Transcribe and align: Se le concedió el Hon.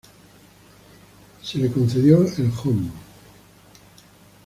Se 1.43 1.59
le 1.59 1.71
concedió 1.71 2.23
el 2.23 2.51
Hon. 2.63 2.91